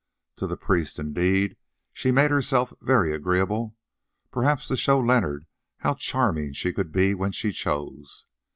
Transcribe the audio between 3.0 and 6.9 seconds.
agreeable, perhaps to show Leonard how charming she